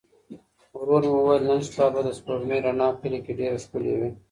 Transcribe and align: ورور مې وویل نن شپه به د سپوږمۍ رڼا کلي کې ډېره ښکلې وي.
ورور 0.79 1.01
مې 1.09 1.13
وویل 1.17 1.43
نن 1.49 1.59
شپه 1.67 1.85
به 1.93 2.01
د 2.05 2.09
سپوږمۍ 2.17 2.59
رڼا 2.65 2.89
کلي 3.01 3.19
کې 3.25 3.33
ډېره 3.39 3.57
ښکلې 3.63 3.93
وي. 3.99 4.09